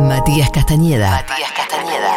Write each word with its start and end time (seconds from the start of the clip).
Matías 0.00 0.50
Castañeda. 0.50 1.10
Matías 1.10 1.52
Castañeda. 1.52 2.12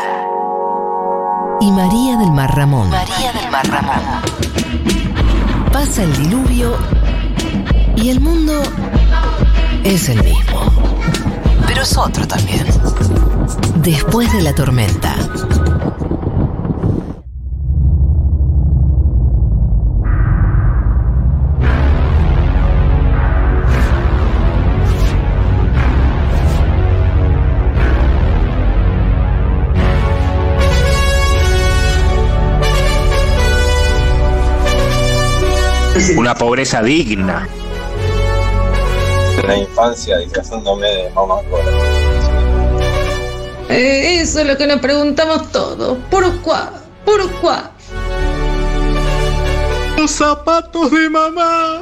Y 1.61 1.71
María 1.71 2.17
del 2.17 2.31
Mar 2.31 2.55
Ramón. 2.55 2.89
María 2.89 3.31
del 3.33 3.51
Mar 3.51 3.67
Ramón. 3.67 4.01
Pasa 5.71 6.03
el 6.03 6.15
diluvio 6.17 6.77
y 7.95 8.09
el 8.09 8.19
mundo 8.19 8.53
es 9.83 10.09
el 10.09 10.23
mismo. 10.23 10.61
Pero 11.67 11.81
es 11.81 11.97
otro 11.97 12.27
también. 12.27 12.65
Después 13.77 14.31
de 14.33 14.41
la 14.41 14.53
tormenta. 14.53 15.15
Una 36.13 36.35
pobreza 36.35 36.81
digna. 36.83 37.47
la 39.45 39.57
infancia 39.57 40.17
disfrazándome 40.17 40.87
de 40.87 41.09
mamá. 41.11 41.35
Eh, 43.69 44.21
eso 44.21 44.39
es 44.39 44.47
lo 44.47 44.55
que 44.55 44.67
nos 44.67 44.79
preguntamos 44.79 45.51
todos. 45.51 45.97
¿Por 46.09 46.41
cuá? 46.41 46.73
¿Por 47.03 47.29
cuá? 47.41 47.71
Los 49.97 50.11
zapatos 50.11 50.91
de 50.91 51.09
mamá. 51.09 51.81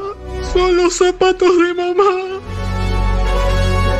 Son 0.54 0.76
los 0.78 0.96
zapatos 0.96 1.50
de 1.60 1.74
mamá. 1.74 2.40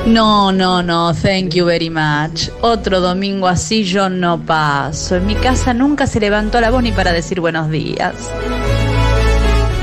No, 0.06 0.52
no, 0.52 0.84
no, 0.84 1.14
thank 1.14 1.54
you 1.54 1.66
very 1.66 1.90
much. 1.90 2.50
Otro 2.62 3.00
domingo 3.00 3.48
así 3.48 3.84
yo 3.84 4.10
no 4.10 4.40
paso. 4.40 5.16
En 5.16 5.26
mi 5.26 5.36
casa 5.36 5.74
nunca 5.74 6.08
se 6.08 6.20
levantó 6.20 6.60
la 6.60 6.72
voz 6.72 6.84
ni 6.84 6.92
para 6.92 7.14
decir 7.14 7.40
buenos 7.40 7.70
días. 7.70 8.14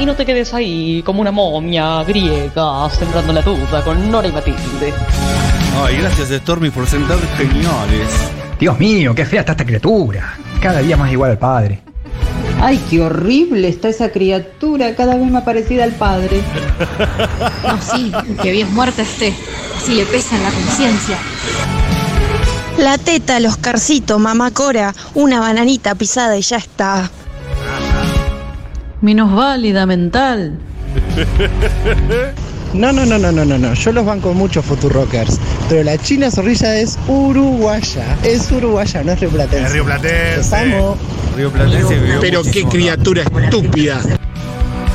Y 0.01 0.07
no 0.07 0.17
te 0.17 0.25
quedes 0.25 0.55
ahí 0.55 1.03
como 1.05 1.21
una 1.21 1.31
momia 1.31 2.03
griega 2.05 2.89
sembrando 2.89 3.35
la 3.35 3.43
duda 3.43 3.85
con 3.85 4.11
Nora 4.11 4.29
y 4.29 4.33
Matilde. 4.33 4.95
Ay, 5.85 5.99
gracias 5.99 6.31
Stormy 6.31 6.71
por 6.71 6.87
sentar 6.87 7.19
geniales. 7.37 8.09
Dios 8.59 8.79
mío, 8.79 9.15
qué 9.15 9.27
fea 9.27 9.41
está 9.41 9.53
esta 9.53 9.67
criatura. 9.67 10.39
Cada 10.59 10.81
día 10.81 10.97
más 10.97 11.13
igual 11.13 11.33
al 11.33 11.39
padre. 11.39 11.83
Ay, 12.63 12.81
qué 12.89 13.03
horrible 13.03 13.69
está 13.69 13.91
esa 13.91 14.11
criatura, 14.11 14.95
cada 14.95 15.17
vez 15.17 15.31
más 15.31 15.45
parecida 15.45 15.85
al 15.85 15.93
padre. 15.93 16.41
No, 17.63 17.79
sí, 17.81 18.11
que 18.43 18.53
bien 18.53 18.73
muerta 18.75 19.03
esté. 19.03 19.35
Así 19.77 19.95
le 19.95 20.07
pesa 20.07 20.35
en 20.35 20.43
la 20.43 20.51
conciencia. 20.51 21.19
La 22.79 22.97
teta, 22.97 23.39
los 23.39 23.59
carcitos, 23.59 24.19
mamá 24.19 24.51
Cora, 24.51 24.95
una 25.15 25.41
bananita 25.41 25.95
pisada 25.95 26.39
y 26.39 26.43
ya 26.43 26.57
está. 26.57 27.11
Minusválida 29.01 29.87
mental. 29.87 30.59
No, 32.73 32.93
no, 32.93 33.05
no, 33.05 33.19
no, 33.19 33.33
no, 33.33 33.45
no, 33.45 33.59
no. 33.59 33.75
Yo 33.75 33.93
los 33.93 34.07
banco 34.07 34.33
mucho 34.33 34.63
Futurockers. 34.63 35.41
Pero 35.69 35.83
la 35.83 35.99
China 35.99 36.31
Zorrilla 36.31 36.77
es 36.77 36.99
uruguaya. 37.09 38.17
Es 38.23 38.51
uruguaya, 38.53 39.03
no 39.03 39.13
es 39.13 39.21
rioplatense. 39.21 39.67
Es 39.67 39.73
rioplatense. 39.73 40.37
Los 40.37 40.53
amo. 40.53 40.97
Río 41.37 41.51
Platense 41.51 41.99
vivió 41.99 42.21
Pero 42.21 42.43
qué 42.43 42.65
criatura 42.65 43.23
estúpida. 43.23 44.01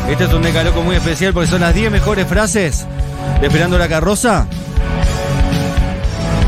Este 0.10 0.24
es 0.24 0.34
un 0.34 0.44
decaloco 0.44 0.82
muy 0.84 0.96
especial 0.96 1.34
porque 1.34 1.50
son 1.50 1.62
las 1.62 1.74
10 1.74 1.92
mejores 1.92 2.28
frases 2.28 2.86
de 3.42 3.48
Esperando 3.48 3.78
la 3.78 3.88
Carroza. 3.88 4.48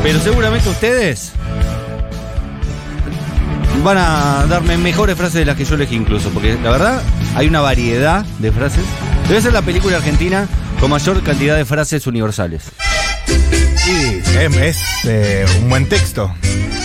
Pero 0.04 0.20
seguramente 0.20 0.70
ustedes 0.70 1.32
van 3.84 3.98
a 3.98 4.46
darme 4.48 4.78
mejores 4.78 5.16
frases 5.16 5.36
de 5.36 5.46
las 5.46 5.56
que 5.56 5.66
yo 5.66 5.76
elegí 5.76 5.96
incluso. 5.96 6.30
Porque 6.30 6.58
la 6.62 6.72
verdad 6.72 7.02
hay 7.38 7.48
una 7.48 7.62
variedad 7.62 8.26
de 8.40 8.52
frases. 8.52 8.84
Debe 9.28 9.42
ser 9.42 9.54
la 9.54 9.62
película 9.62 9.98
argentina 9.98 10.48
con 10.80 10.90
mayor 10.90 11.22
cantidad 11.24 11.56
de 11.56 11.66
frases 11.66 12.06
universales. 12.08 12.64
Sí, 13.78 14.22
es, 14.38 14.56
es, 14.58 14.78
eh, 15.06 15.46
un 15.62 15.70
buen 15.70 15.88
texto. 15.88 16.34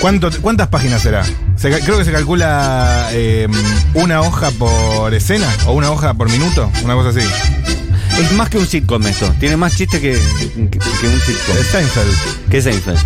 ¿Cuánto, 0.00 0.30
¿Cuántas 0.40 0.68
páginas 0.68 1.02
será? 1.02 1.24
Se 1.56 1.70
creo 1.80 1.98
que 1.98 2.04
se 2.04 2.12
calcula 2.12 3.08
eh, 3.12 3.48
una 3.94 4.20
hoja 4.20 4.50
por 4.52 5.12
escena 5.14 5.48
o 5.66 5.72
una 5.72 5.90
hoja 5.90 6.14
por 6.14 6.28
minuto, 6.30 6.70
una 6.84 6.94
cosa 6.94 7.08
así. 7.10 7.26
Es 8.20 8.32
más 8.32 8.50
que 8.50 8.58
un 8.58 8.66
sitcom 8.66 9.04
esto. 9.06 9.34
Tiene 9.40 9.56
más 9.56 9.74
chiste 9.76 10.00
que, 10.00 10.12
que- 10.70 10.78
que 10.78 11.06
un 11.08 11.20
sitcom. 11.20 11.56
Es 11.58 11.66
Seinfeld. 11.68 12.48
Que 12.50 12.60
Seinfeld. 12.62 12.98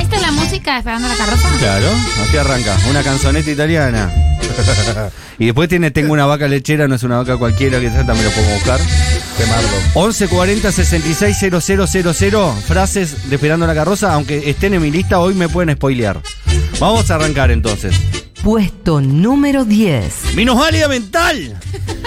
¿Esta 0.00 0.16
es 0.16 0.22
la 0.22 0.32
música 0.32 0.72
de 0.72 0.78
Esperando 0.78 1.08
la 1.08 1.14
carroza? 1.16 1.48
Claro, 1.58 1.86
así 2.22 2.36
arranca. 2.38 2.76
Una 2.88 3.02
canzoneta 3.02 3.50
italiana. 3.50 4.10
y 5.38 5.46
después 5.46 5.68
tiene 5.68 5.90
Tengo 5.90 6.12
una 6.12 6.26
vaca 6.26 6.48
lechera, 6.48 6.88
no 6.88 6.94
es 6.94 7.02
una 7.02 7.18
vaca 7.18 7.36
cualquiera, 7.36 7.80
que 7.80 7.88
también 7.88 8.24
lo 8.24 8.30
puedo 8.30 8.54
buscar. 8.54 8.80
Quemarlo. 9.36 9.68
1140 9.94 10.72
660000 10.72 12.62
frases 12.66 13.28
de 13.28 13.36
Esperando 13.36 13.66
la 13.66 13.74
Carroza, 13.74 14.12
aunque 14.14 14.48
estén 14.50 14.74
en 14.74 14.82
mi 14.82 14.90
lista, 14.90 15.18
hoy 15.18 15.34
me 15.34 15.48
pueden 15.48 15.74
spoilear. 15.76 16.20
Vamos 16.78 17.10
a 17.10 17.16
arrancar 17.16 17.50
entonces. 17.50 17.94
Puesto 18.42 19.00
número 19.00 19.64
10. 19.64 20.34
¡Minusválida 20.34 20.86
mental! 20.86 21.58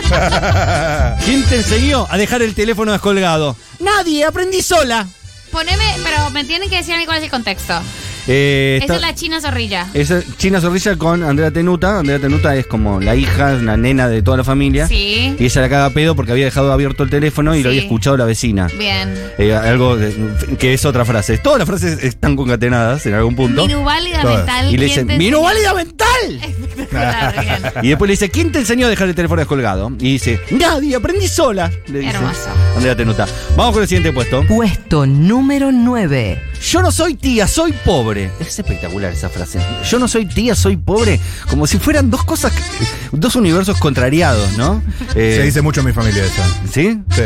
¿Quién 1.25 1.44
te 1.46 1.56
enseñó 1.58 2.06
a 2.09 2.18
dejar 2.18 2.44
el 2.44 2.53
teléfono 2.53 2.91
descolgado? 2.91 3.56
Nadie, 3.79 4.24
aprendí 4.24 4.62
sola. 4.62 5.08
Poneme, 5.52 5.96
pero 6.03 6.29
me 6.29 6.44
tienen 6.44 6.69
que 6.69 6.78
decir 6.78 6.94
a 6.94 6.97
mí 6.97 7.06
cuál 7.06 7.18
es 7.18 7.24
el 7.24 7.31
contexto. 7.31 7.81
Eh, 8.28 8.76
Esa 8.84 8.86
está- 8.94 8.96
es 8.96 9.02
la 9.02 9.16
China 9.16 9.42
Zorrilla. 9.42 9.88
Esa 9.94 10.22
China 10.38 10.60
Zorrilla 10.62 10.96
con 10.98 11.24
Andrea 11.24 11.52
Tenuta. 11.52 12.00
Andrea 12.00 12.20
Tenuta 12.20 12.56
es 12.56 12.68
como 12.68 13.00
la 13.00 13.16
hija, 13.16 13.56
una 13.60 13.78
nena 13.78 14.08
de 14.10 14.22
toda 14.22 14.38
la 14.38 14.44
familia. 14.44 14.88
Sí. 14.88 15.36
Y 15.40 15.46
ella 15.46 15.62
la 15.62 15.70
caga 15.70 15.86
a 15.86 15.90
pedo 15.92 16.16
porque 16.16 16.32
había 16.34 16.46
dejado 16.46 16.72
abierto 16.72 17.04
el 17.04 17.10
teléfono 17.10 17.56
y 17.56 17.64
lo 17.64 17.70
había 17.70 17.82
escuchado 17.82 18.18
la 18.18 18.26
vecina. 18.26 18.68
Bien. 18.78 19.14
Eh, 19.38 19.54
algo 19.56 19.96
de- 19.96 20.14
que 20.60 20.74
es 20.74 20.86
otra 20.86 21.06
frase. 21.06 21.38
Todas 21.38 21.60
las 21.60 21.68
frases 21.68 22.04
están 22.04 22.36
concatenadas 22.36 23.06
en 23.06 23.14
algún 23.14 23.36
punto. 23.36 23.66
Minusválida 23.66 24.22
Todas. 24.22 24.38
mental. 24.38 24.68
Y 24.68 24.72
le 24.72 24.78
¿quién 24.78 24.88
dicen, 24.88 25.08
te 25.08 25.18
¡Minusválida 25.18 25.72
enseñó? 25.72 25.76
mental! 25.76 26.54
Y 27.84 27.90
después 27.90 28.08
le 28.08 28.14
dice, 28.14 28.30
¿quién 28.30 28.52
te 28.52 28.59
enseñó 28.59 28.88
a 28.88 28.90
dejar 28.90 29.08
el 29.08 29.16
teléfono 29.16 29.40
descolgado? 29.40 29.92
Y 30.00 30.14
dice, 30.14 30.40
nadie, 30.52 30.96
aprendí 30.96 31.28
sola. 31.28 31.72
Le 31.88 32.00
dice 32.00 32.16
Hermoso. 32.16 32.50
Andrea 32.76 32.96
Tenuta. 32.96 33.26
Vamos 33.56 33.74
con 33.74 33.82
el 33.84 33.88
siguiente 33.88 34.12
puesto. 34.12 34.44
Puesto 34.48 35.06
número 35.06 35.72
9. 35.72 36.42
Yo 36.72 36.82
no 36.82 36.92
soy 36.92 37.16
tía, 37.16 37.48
soy 37.48 37.72
pobre. 37.86 38.16
Es 38.39 38.59
espectacular 38.59 39.13
esa 39.13 39.29
frase. 39.29 39.59
Yo 39.89 40.00
no 40.00 40.07
soy 40.07 40.25
tía, 40.25 40.55
soy 40.55 40.78
pobre. 40.78 41.19
Como 41.50 41.67
si 41.67 41.78
fueran 41.78 42.09
dos 42.09 42.23
cosas, 42.23 42.51
dos 43.11 43.35
universos 43.35 43.78
contrariados, 43.79 44.57
¿no? 44.57 44.81
Eh, 45.16 45.35
Se 45.38 45.44
dice 45.44 45.61
mucho 45.61 45.79
en 45.81 45.88
mi 45.88 45.94
familia 45.94 46.23
esa. 46.25 46.44
¿Sí? 46.72 47.00
Sí. 47.16 47.22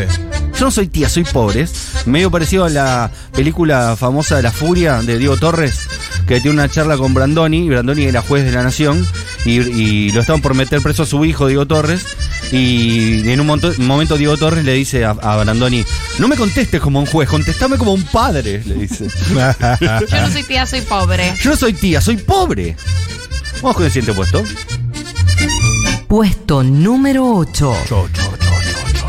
Yo 0.59 0.66
no 0.66 0.72
soy 0.72 0.88
tía, 0.88 1.09
soy 1.09 1.24
pobre. 1.24 1.68
Medio 2.06 2.29
parecido 2.31 2.66
a 2.66 2.69
la 2.69 3.12
película 3.34 3.96
famosa 3.97 4.38
de 4.38 4.44
La 4.44 4.52
Furia 4.52 5.02
de 5.02 5.18
Diego 5.18 5.38
Torres, 5.38 5.79
que 6.28 6.40
tiene 6.41 6.52
una 6.57 6.69
charla 6.69 6.97
con 6.97 7.13
Brandoni. 7.13 7.66
y 7.66 7.69
Brandoni 7.69 8.03
era 8.03 8.22
juez 8.22 8.44
de 8.46 8.52
la 8.52 8.63
nación 8.63 9.06
y, 9.46 9.59
y 9.59 10.12
lo 10.12 10.22
estaban 10.22 10.41
por 10.41 10.53
meter 10.53 10.81
preso 10.81 11.03
a 11.03 11.06
su 11.06 11.23
hijo, 11.25 11.47
Diego 11.47 11.66
Torres. 11.66 12.06
Y 12.52 13.30
en 13.30 13.40
un, 13.40 13.48
monto- 13.48 13.78
momento 13.80 14.18
Diego 14.18 14.36
Torres 14.38 14.66
le 14.66 14.74
dice 14.74 15.06
a, 15.06 15.12
a 15.12 15.38
Brandoni, 15.38 15.86
no 16.20 16.28
me 16.28 16.36
contestes 16.36 16.82
como 16.82 17.00
un 17.00 17.06
juez, 17.06 17.30
contestame 17.30 17.78
como 17.78 17.94
un 17.94 18.04
padre, 18.04 18.62
le 18.66 18.76
dice. 18.76 19.08
Yo 19.80 20.22
no 20.22 20.30
soy 20.32 20.44
tía, 20.44 20.66
soy 20.66 20.82
pobre. 20.82 21.34
Yo 21.42 21.50
no 21.52 21.56
soy 21.56 21.74
tía, 21.74 22.02
soy 22.02 22.18
pobre. 22.18 22.76
Vamos 23.62 23.76
con 23.78 23.86
el 23.86 23.92
siguiente 23.92 24.14
puesto. 24.14 24.44
Puesto 26.08 26.62
número 26.64 27.26
8. 27.38 27.74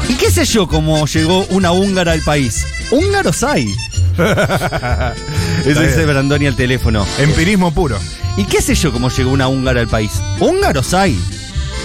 ¿Y 0.08 0.14
qué 0.14 0.30
sé 0.30 0.44
yo 0.44 0.68
cómo 0.68 1.04
llegó 1.06 1.44
una 1.46 1.72
húngara 1.72 2.12
al 2.12 2.20
país? 2.20 2.64
Húngaros 2.90 3.42
hay. 3.42 3.74
Eso 5.66 5.80
dice. 5.80 6.04
Brandoni 6.06 6.46
al 6.46 6.54
teléfono. 6.56 7.04
Empirismo 7.18 7.72
puro. 7.72 7.98
¿Y 8.36 8.44
qué 8.44 8.60
sé 8.62 8.74
yo 8.74 8.92
cómo 8.92 9.08
llegó 9.10 9.30
una 9.32 9.48
húngara 9.48 9.80
al 9.80 9.88
país? 9.88 10.12
Húngaros 10.38 10.94
hay. 10.94 11.18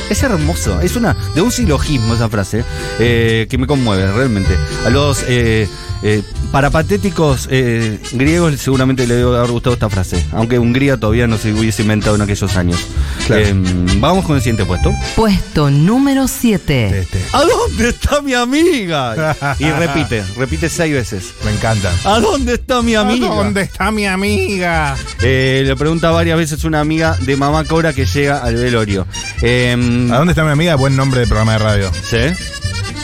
Es 0.10 0.24
hermoso, 0.24 0.80
es 0.82 0.96
una 0.96 1.16
de 1.36 1.42
un 1.42 1.52
silogismo 1.52 2.14
esa 2.14 2.30
frase 2.30 2.64
eh, 3.00 3.48
que 3.50 3.58
me 3.58 3.68
conmueve 3.68 4.10
realmente. 4.12 4.56
A 4.86 4.90
los 4.90 5.24
eh, 5.28 5.68
eh, 6.04 6.24
parapatéticos 6.52 7.48
eh, 7.52 8.00
griegos 8.14 8.60
seguramente 8.60 9.06
le 9.08 9.16
debe 9.16 9.38
haber 9.38 9.52
gustado 9.52 9.74
esta 9.74 9.90
frase, 9.90 10.26
aunque 10.32 10.60
Hungría 10.60 10.98
todavía 10.98 11.28
no 11.28 11.38
se 11.38 11.54
hubiese 11.54 11.82
inventado 11.82 12.16
en 12.16 12.22
aquellos 12.22 12.56
años. 12.56 12.80
Claro. 13.26 13.44
Eh, 13.44 13.54
vamos 14.00 14.26
con 14.26 14.36
el 14.36 14.42
siguiente 14.42 14.66
puesto. 14.66 14.94
Puesto 15.16 15.70
número 15.70 16.28
7. 16.28 17.00
Este. 17.00 17.22
¿A 17.34 17.44
dónde 17.44 17.90
está 17.90 18.22
mi 18.22 18.34
amiga? 18.34 19.36
Y 19.60 19.70
repite, 19.70 20.24
repite 20.38 20.70
seis 20.70 20.94
veces. 20.94 21.34
Me 21.44 21.52
encanta. 21.52 21.92
¿A 22.04 22.20
dónde 22.20 22.56
está 22.56 22.82
mi 22.82 22.96
amiga? 22.96 23.28
¿Dónde 23.28 23.62
está 23.62 23.92
mi 23.92 24.06
amiga? 24.06 24.96
Eh, 25.22 25.64
le 25.66 25.76
pregunta 25.76 26.12
varias 26.12 26.38
veces 26.38 26.64
una 26.64 26.80
amiga 26.80 27.18
de 27.22 27.36
mamá 27.38 27.64
Cobra 27.64 27.94
que 27.94 28.06
llega 28.06 28.40
al 28.40 28.56
velorio. 28.56 29.08
Eh, 29.42 29.74
¿A 30.12 30.18
dónde 30.18 30.32
está 30.32 30.44
mi 30.44 30.52
amiga? 30.52 30.76
Buen 30.76 30.96
nombre 30.96 31.22
de 31.22 31.28
programa 31.28 31.54
de 31.54 31.60
radio. 31.60 31.92
¿Sí? 32.04 32.18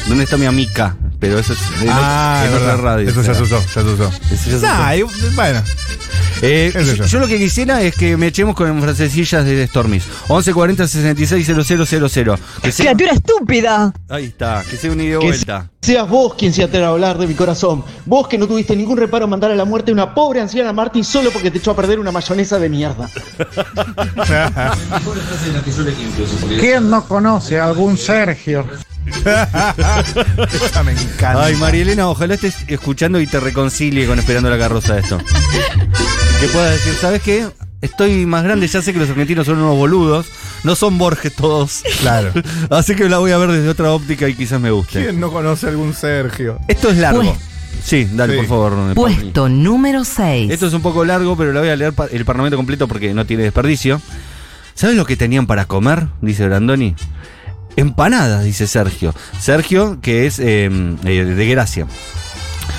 ¿Dónde 0.07 0.25
está 0.25 0.37
mi 0.37 0.45
amiga? 0.45 0.95
Pero 1.23 1.39
eso 1.39 1.53
es, 1.53 1.59
ah, 1.87 2.41
es 2.43 2.49
es 2.51 2.57
otra 2.57 2.67
verdad. 2.75 2.83
radio. 2.83 3.09
Eso 3.09 3.21
ya 3.21 3.33
se 3.33 3.43
usó, 3.43 3.57
ya 3.61 3.71
se 3.71 3.81
usó. 3.81 4.11
Eso 4.29 4.49
ya 4.49 4.59
se 4.59 4.65
Nah, 4.65 5.05
usó. 5.05 5.27
y- 5.31 5.35
bueno. 5.35 5.63
Eh, 6.41 6.69
¿Qué 6.73 6.83
sé 6.83 6.97
yo? 6.97 7.05
yo? 7.05 7.19
lo 7.19 7.27
que 7.27 7.37
quisiera 7.37 7.81
es 7.81 7.95
que 7.95 8.17
me 8.17 8.27
echemos 8.27 8.55
con 8.55 8.81
frasecillas 8.81 9.45
de 9.45 9.65
Stormis. 9.67 10.03
1140 10.27 10.85
66 10.85 11.45
000. 11.47 12.37
Que 12.61 12.71
sea, 12.73 12.93
¡Criatura 12.93 13.13
estúpida! 13.13 13.93
ahí 14.09 14.25
está, 14.25 14.65
que 14.69 14.75
sea 14.75 14.91
un 14.91 14.97
Que 14.97 15.15
vuelta. 15.15 15.69
Seas 15.81 16.09
vos 16.09 16.33
quien 16.33 16.51
se 16.51 16.63
atreva 16.63 16.87
a 16.87 16.89
hablar 16.89 17.17
de 17.17 17.27
mi 17.27 17.35
corazón. 17.35 17.85
Vos 18.05 18.27
que 18.27 18.37
no 18.37 18.45
tuviste 18.45 18.75
ningún 18.75 18.97
reparo 18.97 19.23
en 19.23 19.29
mandar 19.29 19.51
a 19.51 19.55
la 19.55 19.63
muerte 19.63 19.91
a 19.91 19.93
una 19.93 20.13
pobre 20.13 20.41
anciana 20.41 20.73
Marty 20.73 21.05
solo 21.05 21.31
porque 21.31 21.49
te 21.49 21.59
echó 21.59 21.71
a 21.71 21.75
perder 21.77 21.99
una 21.99 22.11
mayonesa 22.11 22.59
de 22.59 22.67
mierda. 22.67 23.09
¿Quién 26.59 26.89
no 26.89 27.05
conoce 27.05 27.59
a 27.59 27.65
algún 27.67 27.97
Sergio? 27.97 28.65
Me 30.85 30.91
encanta. 30.91 31.43
Ay, 31.45 31.55
Marielena, 31.55 32.07
ojalá 32.09 32.33
estés 32.35 32.55
escuchando 32.67 33.19
y 33.19 33.27
te 33.27 33.39
reconcilie 33.39 34.05
con 34.07 34.19
Esperando 34.19 34.49
la 34.49 34.57
Carroza 34.57 34.97
esto. 34.97 35.17
que 36.39 36.47
puedas 36.47 36.73
decir, 36.73 36.93
¿sabes 36.99 37.21
qué? 37.21 37.47
Estoy 37.81 38.25
más 38.25 38.43
grande, 38.43 38.67
ya 38.67 38.81
sé 38.81 38.93
que 38.93 38.99
los 38.99 39.09
argentinos 39.09 39.45
son 39.45 39.57
unos 39.59 39.75
boludos. 39.75 40.27
No 40.63 40.75
son 40.75 40.97
Borges 40.97 41.33
todos. 41.35 41.83
Claro. 41.99 42.31
Así 42.69 42.95
que 42.95 43.09
la 43.09 43.17
voy 43.17 43.31
a 43.31 43.37
ver 43.37 43.51
desde 43.51 43.67
otra 43.69 43.91
óptica 43.91 44.29
y 44.29 44.35
quizás 44.35 44.59
me 44.61 44.71
guste. 44.71 45.03
¿Quién 45.03 45.19
no 45.19 45.31
conoce 45.31 45.65
a 45.65 45.69
algún 45.69 45.93
Sergio? 45.93 46.59
Esto 46.67 46.89
es 46.89 46.97
largo. 46.97 47.21
Pues- 47.21 47.37
Sí, 47.83 48.07
dale, 48.13 48.33
Sí. 48.33 48.39
por 48.39 48.47
favor. 48.47 48.93
Puesto 48.93 49.49
número 49.49 50.05
6. 50.05 50.49
Esto 50.51 50.67
es 50.67 50.73
un 50.73 50.81
poco 50.81 51.03
largo, 51.03 51.35
pero 51.35 51.51
la 51.51 51.59
voy 51.59 51.67
a 51.69 51.75
leer 51.75 51.91
pa- 51.91 52.05
el 52.09 52.23
Parlamento 52.23 52.55
completo 52.55 52.87
porque 52.87 53.13
no 53.13 53.25
tiene 53.25 53.43
desperdicio. 53.43 53.99
¿Sabes 54.73 54.95
lo 54.95 55.05
que 55.05 55.17
tenían 55.17 55.47
para 55.47 55.65
comer? 55.65 56.07
Dice 56.21 56.45
Brandoni. 56.45 56.95
Empanadas, 57.75 58.43
dice 58.43 58.67
Sergio. 58.67 59.13
Sergio, 59.39 59.99
que 60.01 60.25
es 60.25 60.39
eh, 60.39 60.69
eh, 61.05 61.25
de 61.25 61.47
Gracia. 61.47 61.87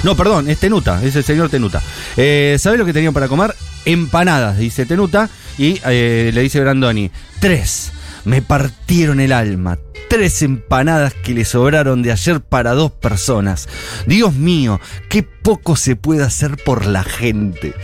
No, 0.02 0.16
perdón, 0.16 0.50
es 0.50 0.58
Tenuta, 0.58 1.02
es 1.02 1.16
el 1.16 1.24
señor 1.24 1.48
Tenuta. 1.48 1.82
Eh, 2.16 2.56
¿Sabes 2.58 2.78
lo 2.78 2.84
que 2.84 2.92
tenían 2.92 3.14
para 3.14 3.28
comer? 3.28 3.54
Empanadas, 3.84 4.58
dice 4.58 4.86
Tenuta. 4.86 5.30
Y 5.56 5.80
eh, 5.86 6.30
le 6.34 6.42
dice 6.42 6.60
Brandoni, 6.60 7.10
tres. 7.40 7.92
Me 8.24 8.42
partieron 8.42 9.20
el 9.20 9.32
alma. 9.32 9.78
Tres 10.08 10.42
empanadas 10.42 11.14
que 11.14 11.34
le 11.34 11.44
sobraron 11.44 12.02
de 12.02 12.12
ayer 12.12 12.40
para 12.40 12.72
dos 12.72 12.92
personas. 12.92 13.68
Dios 14.06 14.34
mío, 14.34 14.80
qué 15.08 15.22
poco 15.22 15.76
se 15.76 15.96
puede 15.96 16.22
hacer 16.22 16.56
por 16.62 16.86
la 16.86 17.02
gente. 17.02 17.74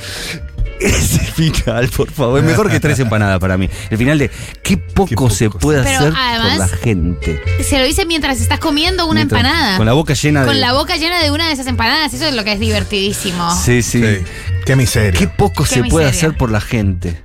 Ese 0.80 1.18
final, 1.20 1.88
por 1.88 2.10
favor. 2.10 2.38
Es 2.38 2.44
mejor 2.44 2.70
que 2.70 2.80
tres 2.80 2.98
empanadas 2.98 3.38
para 3.38 3.58
mí. 3.58 3.68
El 3.90 3.98
final 3.98 4.18
de 4.18 4.30
qué 4.62 4.76
poco, 4.78 5.28
se 5.30 5.50
puede 5.50 5.82
Pero 5.82 5.98
hacer 5.98 6.12
además- 6.16 6.48
por 6.50 6.58
la 6.58 6.76
gente. 6.82 7.42
Se 7.62 7.78
lo 7.78 7.84
dice 7.84 8.06
mientras 8.06 8.40
estás 8.40 8.58
comiendo 8.58 9.04
una 9.06 9.20
Mientras- 9.20 9.40
empanada. 9.42 9.76
Con 9.76 9.86
la 9.86 9.92
boca 9.92 10.14
llena 10.14 10.40
de. 10.40 10.46
Con 10.46 10.60
la 10.60 10.72
boca 10.72 10.96
llena 10.96 11.22
de 11.22 11.30
una 11.30 11.46
de 11.46 11.52
esas 11.52 11.66
empanadas. 11.66 12.14
Eso 12.14 12.26
es 12.26 12.34
lo 12.34 12.44
que 12.44 12.52
es 12.52 12.60
divertidísimo. 12.60 13.54
Sí, 13.54 13.82
sí. 13.82 14.02
Sí. 14.02 14.24
Qué 14.64 14.76
miseria. 14.76 15.18
Qué 15.18 15.26
poco 15.28 15.64
Qué 15.64 15.70
se 15.70 15.84
puede 15.84 16.06
hacer 16.08 16.36
por 16.36 16.50
la 16.50 16.60
gente. 16.60 17.22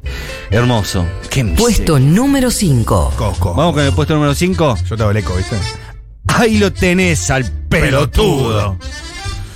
Hermoso. 0.52 1.06
Qué 1.30 1.44
miseria. 1.44 1.64
Puesto 1.64 2.00
número 2.00 2.52
5. 2.52 3.14
Coco. 3.18 3.54
Vamos 3.54 3.74
con 3.76 3.84
el 3.84 3.94
puesto 3.94 4.14
número 4.16 4.34
5. 4.36 4.78
Yo 4.90 4.96
te 4.98 5.04
hago 5.04 5.12
el 5.12 5.18
eco, 5.18 5.36
¿viste? 5.36 5.56
Ahí 6.28 6.58
lo 6.58 6.74
tenés 6.74 7.30
al 7.30 7.46
pelotudo. 7.70 8.78
Eh, 8.82 8.86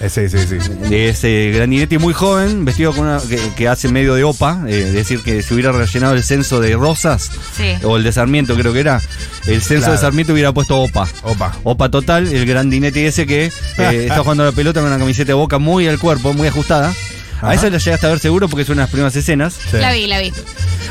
sí, 0.07 0.29
sí, 0.29 0.37
sí. 0.47 0.57
De 0.89 1.09
ese 1.09 1.51
grandinetti 1.53 1.97
muy 1.97 2.13
joven, 2.13 2.63
vestido 2.63 2.93
con 2.93 3.05
una. 3.07 3.19
que, 3.19 3.37
que 3.57 3.67
hace 3.67 3.89
medio 3.89 4.13
de 4.15 4.23
opa. 4.23 4.63
eh, 4.67 4.85
es 4.87 4.93
decir, 4.93 5.21
que 5.21 5.41
si 5.43 5.53
hubiera 5.53 5.71
rellenado 5.73 6.13
el 6.13 6.23
censo 6.23 6.61
de 6.61 6.75
Rosas, 6.75 7.29
Sí. 7.57 7.73
o 7.83 7.97
el 7.97 8.03
de 8.03 8.11
Sarmiento, 8.13 8.55
creo 8.55 8.71
que 8.71 8.79
era, 8.79 9.01
el 9.47 9.61
censo 9.61 9.79
Claro. 9.85 9.91
de 9.93 9.97
Sarmiento 9.99 10.33
hubiera 10.33 10.53
puesto 10.53 10.79
opa. 10.81 11.07
Opa. 11.23 11.53
Opa 11.63 11.89
total, 11.89 12.27
el 12.27 12.45
grandinetti 12.45 13.01
ese 13.01 13.25
que 13.27 13.45
eh, 13.47 13.51
está 14.07 14.19
jugando 14.21 14.43
a 14.43 14.47
la 14.47 14.51
pelota 14.53 14.79
con 14.79 14.89
una 14.89 14.99
camiseta 14.99 15.27
de 15.27 15.33
boca 15.33 15.57
muy 15.59 15.87
al 15.87 15.99
cuerpo, 15.99 16.33
muy 16.33 16.47
ajustada. 16.47 16.93
Ajá. 17.37 17.49
A 17.51 17.53
esa 17.53 17.69
la 17.69 17.77
llegaste 17.77 18.05
a 18.05 18.09
ver 18.09 18.19
seguro 18.19 18.47
porque 18.49 18.63
es 18.63 18.69
una 18.69 18.81
de 18.81 18.83
las 18.83 18.89
primeras 18.91 19.15
escenas. 19.15 19.53
Sí. 19.53 19.77
La 19.77 19.91
vi, 19.93 20.07
la 20.07 20.19
vi. 20.19 20.31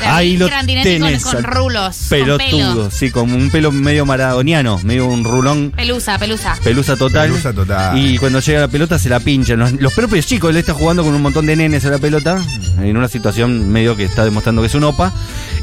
Ahí 0.05 0.37
lo 0.37 0.47
tenés, 0.47 1.23
con, 1.23 1.33
con 1.33 1.43
rulos. 1.43 1.97
Con 1.97 2.09
Pelotudo, 2.09 2.37
pelo. 2.37 2.91
sí, 2.91 3.11
con 3.11 3.31
un 3.31 3.49
pelo 3.49 3.71
medio 3.71 4.05
maradoniano, 4.05 4.79
medio 4.83 5.05
un 5.05 5.23
rulón. 5.23 5.71
Pelusa, 5.75 6.17
pelusa. 6.17 6.57
Pelusa 6.63 6.95
total. 6.95 7.29
Pelusa 7.29 7.53
total. 7.53 7.97
Y 7.97 8.17
cuando 8.17 8.39
llega 8.39 8.61
la 8.61 8.67
pelota 8.67 8.97
se 8.99 9.09
la 9.09 9.19
pinchan. 9.19 9.59
Los, 9.59 9.73
los 9.73 9.93
propios 9.93 10.25
chicos, 10.25 10.49
él 10.51 10.57
está 10.57 10.73
jugando 10.73 11.03
con 11.03 11.13
un 11.13 11.21
montón 11.21 11.45
de 11.45 11.55
nenes 11.55 11.85
a 11.85 11.89
la 11.89 11.97
pelota. 11.97 12.41
En 12.79 12.97
una 12.97 13.07
situación 13.07 13.69
medio 13.69 13.95
que 13.95 14.05
está 14.05 14.25
demostrando 14.25 14.61
que 14.61 14.67
es 14.67 14.75
un 14.75 14.83
opa. 14.83 15.11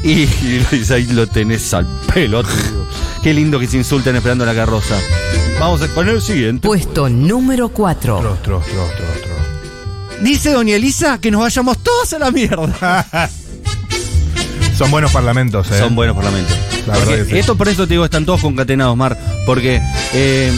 Y, 0.03 0.27
ahí 0.91 1.05
lo 1.07 1.27
tenés 1.27 1.73
al 1.73 1.87
pelotudo. 2.13 2.87
Qué 3.23 3.33
lindo 3.33 3.59
que 3.59 3.67
se 3.67 3.77
insulten 3.77 4.15
esperando 4.15 4.45
la 4.45 4.53
carroza. 4.53 4.95
Vamos 5.59 5.81
a 5.81 5.87
poner 5.87 6.15
el 6.15 6.21
siguiente. 6.21 6.67
Puesto 6.67 7.09
número 7.09 7.69
4. 7.69 8.19
Tros, 8.19 8.43
tros, 8.43 8.65
tros, 8.65 8.95
tros, 8.95 9.21
tros. 9.21 10.21
Dice 10.21 10.51
doña 10.51 10.75
Elisa 10.75 11.19
que 11.19 11.31
nos 11.31 11.41
vayamos 11.41 11.77
todos 11.79 12.13
a 12.13 12.19
la 12.19 12.31
mierda. 12.31 13.05
Son 14.77 14.91
buenos 14.91 15.11
parlamentos, 15.11 15.71
¿eh? 15.71 15.79
Son 15.79 15.95
buenos 15.95 16.15
parlamentos. 16.15 16.55
La 16.85 16.93
Porque 16.93 17.09
verdad 17.09 17.25
que 17.25 17.31
sí. 17.31 17.39
Esto 17.39 17.57
por 17.57 17.67
eso 17.67 17.87
te 17.87 17.95
digo, 17.95 18.05
están 18.05 18.25
todos 18.25 18.41
concatenados, 18.41 18.95
Mar. 18.95 19.17
Porque 19.47 19.81
eh, 20.13 20.51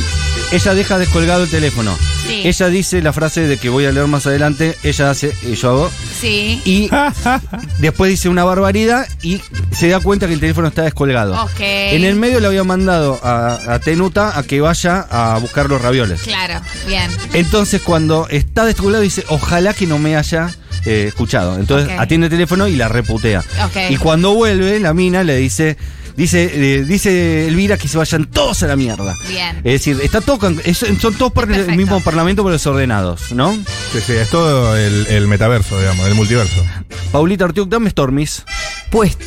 ella 0.51 0.73
deja 0.73 0.97
descolgado 0.97 1.43
el 1.43 1.49
teléfono. 1.49 1.95
Sí. 2.27 2.41
Ella 2.43 2.67
dice 2.67 3.01
la 3.01 3.13
frase 3.13 3.47
de 3.47 3.57
que 3.57 3.69
voy 3.69 3.85
a 3.85 3.93
leer 3.93 4.07
más 4.07 4.27
adelante. 4.27 4.75
Ella 4.83 5.09
hace, 5.09 5.33
y 5.43 5.55
yo 5.55 5.69
hago. 5.69 5.91
Sí. 6.19 6.61
Y 6.65 6.89
después 7.79 8.11
dice 8.11 8.27
una 8.27 8.43
barbaridad 8.43 9.07
y 9.21 9.41
se 9.71 9.87
da 9.87 10.01
cuenta 10.01 10.27
que 10.27 10.33
el 10.33 10.41
teléfono 10.41 10.67
está 10.67 10.81
descolgado. 10.81 11.41
Ok. 11.41 11.59
En 11.61 12.03
el 12.03 12.15
medio 12.15 12.41
le 12.41 12.47
había 12.47 12.65
mandado 12.65 13.21
a, 13.23 13.73
a 13.73 13.79
Tenuta 13.79 14.37
a 14.37 14.43
que 14.43 14.59
vaya 14.59 15.07
a 15.09 15.37
buscar 15.39 15.69
los 15.69 15.81
ravioles. 15.81 16.23
Claro, 16.23 16.59
bien. 16.85 17.09
Entonces 17.33 17.81
cuando 17.81 18.27
está 18.29 18.65
descolgado 18.65 19.01
dice, 19.01 19.23
ojalá 19.29 19.73
que 19.73 19.87
no 19.87 19.97
me 19.97 20.17
haya 20.17 20.49
eh, 20.85 21.05
escuchado. 21.07 21.57
Entonces 21.59 21.91
atiende 21.99 22.27
el 22.27 22.31
teléfono 22.31 22.67
y 22.67 22.75
la 22.75 22.87
reputea. 22.87 23.43
Y 23.89 23.97
cuando 23.97 24.33
vuelve, 24.33 24.79
la 24.79 24.93
mina 24.93 25.23
le 25.23 25.37
dice, 25.37 25.77
dice, 26.15 26.49
eh, 26.53 26.83
dice 26.83 27.47
Elvira 27.47 27.77
que 27.77 27.87
se 27.87 27.97
vayan 27.97 28.25
todos 28.25 28.63
a 28.63 28.67
la 28.67 28.75
mierda. 28.75 29.15
Bien. 29.29 29.57
Es 29.57 29.63
decir, 29.85 29.97
está 30.03 30.21
todo, 30.21 30.49
es- 30.65 30.77
son 30.99 31.13
todos 31.15 31.31
por 31.31 31.45
el 31.45 31.49
Perfecto. 31.51 31.75
mismo 31.75 31.99
parlamento 32.01 32.43
pero 32.43 32.53
desordenados, 32.53 33.31
¿no? 33.31 33.53
Sí, 33.91 33.99
sí, 34.05 34.13
es 34.13 34.29
todo 34.29 34.75
el, 34.77 35.07
el 35.07 35.27
metaverso, 35.27 35.79
digamos, 35.79 36.07
el 36.07 36.15
multiverso. 36.15 36.63
Paulita 37.11 37.45
Artiuk, 37.45 37.69
dame 37.69 37.89
Stormis. 37.89 38.43
Puesto 38.89 39.25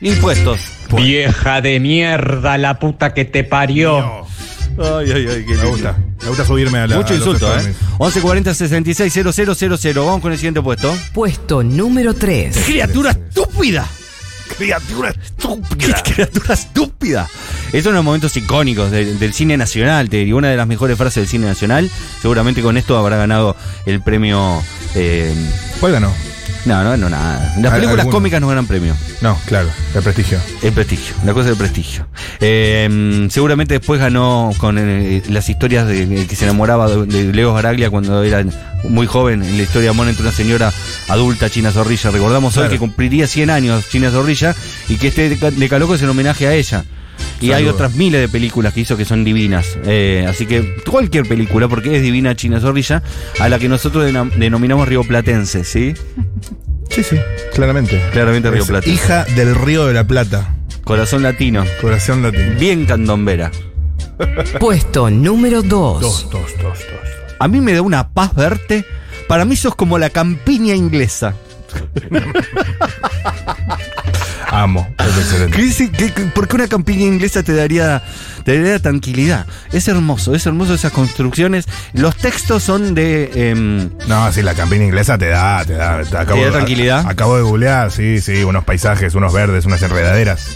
Impuestos. 0.00 0.60
Vieja 0.94 1.60
de 1.62 1.80
mierda, 1.80 2.58
la 2.58 2.78
puta 2.78 3.14
que 3.14 3.24
te 3.24 3.42
parió. 3.44 4.26
Ay, 4.78 5.10
ay, 5.12 5.26
ay, 5.28 5.44
qué 5.46 5.54
Me 5.56 5.64
gusta. 5.66 5.96
Me 6.22 6.28
gusta 6.28 6.44
subirme 6.44 6.78
a 6.78 6.86
la. 6.86 6.96
Mucho 6.96 7.14
a 7.14 7.16
los 7.16 7.26
insulto, 7.26 7.46
¿eh? 7.46 7.60
Stormies. 7.60 7.76
1140 8.00 8.54
66 8.54 9.12
000. 9.12 10.04
Vamos 10.06 10.20
con 10.20 10.32
el 10.32 10.38
siguiente 10.38 10.60
puesto. 10.62 10.94
Puesto 11.12 11.62
número 11.62 12.14
3. 12.14 12.56
¡Criatura 12.66 13.10
estúpida! 13.12 13.86
Criatura 14.58 15.12
¡Qué 15.78 15.92
criatura 16.14 16.54
estúpida! 16.54 17.28
Es 17.72 17.82
uno 17.84 17.92
de 17.92 17.96
los 17.96 18.04
momentos 18.04 18.36
icónicos 18.36 18.90
de- 18.90 19.14
del 19.14 19.32
cine 19.32 19.56
nacional, 19.56 20.08
te 20.10 20.18
digo, 20.18 20.38
una 20.38 20.48
de 20.50 20.56
las 20.56 20.66
mejores 20.66 20.96
frases 20.98 21.22
del 21.22 21.28
cine 21.28 21.46
nacional. 21.46 21.90
Seguramente 22.20 22.62
con 22.62 22.76
esto 22.76 22.96
habrá 22.98 23.16
ganado 23.16 23.56
el 23.86 24.00
premio. 24.02 24.62
eh, 24.94 25.34
¿Cuál 25.80 25.92
ganó? 25.92 26.12
No, 26.64 26.82
no, 26.82 26.96
no, 26.96 27.08
nada. 27.10 27.54
Las 27.60 27.72
películas 27.72 28.00
alguno. 28.00 28.10
cómicas 28.10 28.40
no 28.40 28.48
ganan 28.48 28.66
premio. 28.66 28.94
No, 29.20 29.38
claro, 29.46 29.68
el 29.94 30.02
prestigio. 30.02 30.38
El 30.62 30.72
prestigio, 30.72 31.14
la 31.24 31.34
cosa 31.34 31.48
del 31.48 31.56
prestigio. 31.56 32.06
Eh, 32.40 33.26
seguramente 33.30 33.74
después 33.74 34.00
ganó 34.00 34.50
con 34.58 34.78
eh, 34.78 35.22
las 35.28 35.48
historias 35.48 35.86
de, 35.86 36.06
de 36.06 36.26
que 36.26 36.36
se 36.36 36.44
enamoraba 36.44 36.88
de, 36.88 37.06
de 37.06 37.32
Leo 37.32 37.52
Baraglia 37.52 37.90
cuando 37.90 38.22
era 38.22 38.44
muy 38.88 39.06
joven, 39.06 39.42
en 39.42 39.56
la 39.56 39.62
historia 39.62 39.82
de 39.82 39.88
amor 39.90 40.08
entre 40.08 40.22
una 40.22 40.32
señora 40.32 40.72
adulta, 41.08 41.50
China 41.50 41.70
Zorrilla. 41.70 42.10
Recordamos 42.10 42.56
hoy 42.56 42.68
que 42.68 42.78
cumpliría 42.78 43.26
100 43.26 43.50
años 43.50 43.88
China 43.88 44.10
Zorrilla 44.10 44.54
y 44.88 44.96
que 44.96 45.08
este 45.08 45.28
de 45.36 45.68
Caloco 45.68 45.94
es 45.94 46.02
en 46.02 46.08
homenaje 46.08 46.46
a 46.46 46.54
ella. 46.54 46.84
Y 47.40 47.52
hay 47.52 47.66
otras 47.66 47.94
miles 47.94 48.20
de 48.20 48.28
películas 48.28 48.72
que 48.72 48.80
hizo 48.80 48.96
que 48.96 49.04
son 49.04 49.24
divinas. 49.24 49.78
Eh, 49.84 50.24
así 50.28 50.46
que 50.46 50.76
cualquier 50.88 51.26
película, 51.26 51.68
porque 51.68 51.96
es 51.96 52.02
divina 52.02 52.34
China 52.34 52.60
Zorrilla, 52.60 53.02
a 53.38 53.48
la 53.48 53.58
que 53.58 53.68
nosotros 53.68 54.10
denominamos 54.36 54.88
rioplatense, 54.88 55.64
¿sí? 55.64 55.94
Sí, 56.90 57.02
sí, 57.02 57.16
claramente. 57.52 58.02
Claramente 58.12 58.48
Es 58.48 58.54
rioplatense. 58.54 58.94
Hija 58.94 59.24
del 59.36 59.54
Río 59.54 59.86
de 59.86 59.94
la 59.94 60.06
Plata. 60.06 60.54
Corazón 60.84 61.22
latino. 61.22 61.64
Corazón 61.80 62.22
latino. 62.22 62.58
Bien 62.58 62.86
candombera. 62.86 63.50
Puesto 64.60 65.10
número 65.10 65.62
2. 65.62 66.00
Dos, 66.00 66.30
dos, 66.30 66.52
dos, 66.62 66.62
dos. 66.62 66.78
A 67.38 67.48
mí 67.48 67.60
me 67.60 67.72
da 67.72 67.82
una 67.82 68.08
paz 68.08 68.34
verte. 68.34 68.84
Para 69.28 69.44
mí 69.44 69.56
sos 69.56 69.74
como 69.74 69.98
la 69.98 70.10
campiña 70.10 70.74
inglesa. 70.74 71.34
Amo. 74.54 74.86
Es 75.00 75.06
excelente. 75.18 75.56
¿Qué 75.56 75.62
dice- 75.62 75.90
qué- 75.90 76.12
qué- 76.12 76.22
¿Por 76.26 76.46
qué 76.46 76.54
una 76.56 76.68
campiña 76.68 77.02
inglesa 77.02 77.42
te 77.42 77.54
daría, 77.54 78.02
te 78.44 78.56
daría 78.56 78.78
tranquilidad? 78.78 79.46
Es 79.72 79.88
hermoso, 79.88 80.32
es 80.34 80.46
hermoso 80.46 80.74
esas 80.74 80.92
construcciones. 80.92 81.66
Los 81.92 82.16
textos 82.16 82.62
son 82.62 82.94
de... 82.94 83.30
em, 83.50 83.90
No, 84.06 84.30
sí, 84.32 84.42
la 84.42 84.54
campiña 84.54 84.84
inglesa 84.84 85.18
te 85.18 85.26
da, 85.26 85.64
te 85.64 85.72
da. 85.72 86.02
Te, 86.04 86.16
acabo, 86.16 86.38
¿Te 86.40 86.46
da 86.46 86.52
tranquilidad? 86.52 87.04
a- 87.04 87.10
acabo 87.10 87.36
de 87.36 87.42
googlear, 87.42 87.90
sí, 87.90 88.20
sí, 88.20 88.44
unos 88.44 88.62
paisajes, 88.64 89.14
unos 89.16 89.32
verdes, 89.32 89.64
unas 89.66 89.82
enredaderas. 89.82 90.46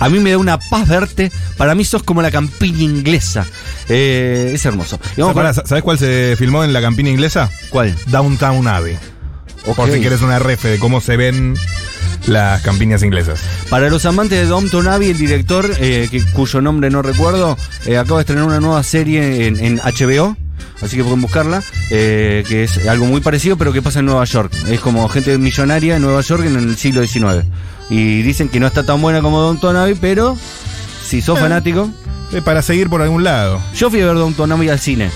a 0.00 0.08
mí 0.10 0.18
me 0.18 0.32
da 0.32 0.38
una 0.38 0.58
paz 0.58 0.86
verte. 0.88 1.32
Para 1.56 1.74
mí 1.74 1.84
sos 1.86 2.02
como 2.02 2.20
la 2.22 2.30
campiña 2.30 2.82
inglesa. 2.82 3.46
Eh, 3.88 4.50
es 4.54 4.64
hermoso. 4.66 4.98
¿Sabes 5.64 5.82
cuál 5.82 5.98
se 5.98 6.34
filmó 6.36 6.64
en 6.64 6.72
la 6.74 6.80
campiña 6.82 7.08
inglesa? 7.10 7.48
¿Cuál? 7.70 7.94
Downtown 8.08 8.66
Abbey. 8.68 8.98
Por 9.64 9.78
Ok. 9.88 9.94
si 9.94 10.00
quieres 10.00 10.20
una 10.22 10.38
refe 10.40 10.68
de 10.68 10.78
cómo 10.80 11.00
se 11.00 11.16
ven 11.16 11.54
las 12.26 12.62
campiñas 12.62 13.02
inglesas. 13.02 13.40
Para 13.68 13.90
los 13.90 14.04
amantes 14.06 14.38
de 14.38 14.46
Downton 14.46 14.88
Abbey, 14.88 15.10
el 15.10 15.18
director, 15.18 15.70
eh, 15.78 16.08
que, 16.10 16.24
cuyo 16.32 16.60
nombre 16.60 16.90
no 16.90 17.02
recuerdo, 17.02 17.56
eh, 17.86 17.98
acaba 17.98 18.18
de 18.18 18.22
estrenar 18.22 18.44
una 18.44 18.60
nueva 18.60 18.82
serie 18.82 19.46
en, 19.46 19.58
en 19.58 19.78
HBO. 19.78 20.36
Así 20.80 20.96
que 20.96 21.04
pueden 21.04 21.20
buscarla, 21.20 21.62
eh, 21.90 22.44
que 22.48 22.64
es 22.64 22.88
algo 22.88 23.06
muy 23.06 23.20
parecido, 23.20 23.56
pero 23.56 23.72
que 23.72 23.82
pasa 23.82 24.00
en 24.00 24.06
Nueva 24.06 24.24
York. 24.24 24.52
Es 24.68 24.80
como 24.80 25.08
gente 25.08 25.38
millonaria 25.38 25.96
en 25.96 26.02
Nueva 26.02 26.20
York 26.22 26.44
en 26.44 26.56
el 26.56 26.76
siglo 26.76 27.06
XIX. 27.06 27.46
Y 27.88 28.22
dicen 28.22 28.48
que 28.48 28.58
no 28.58 28.66
está 28.66 28.84
tan 28.84 29.00
buena 29.00 29.20
como 29.20 29.40
Downton 29.40 29.76
Abbey, 29.76 29.94
pero 29.94 30.36
si 31.04 31.20
sos 31.20 31.38
fanático. 31.38 31.90
Para 32.46 32.62
seguir 32.62 32.88
por 32.88 33.02
algún 33.02 33.24
lado. 33.24 33.60
Yo 33.74 33.90
fui 33.90 34.00
a 34.00 34.06
ver 34.06 34.14
Downton 34.14 34.52
Abbey 34.52 34.70
al 34.70 34.80
cine. 34.80 35.10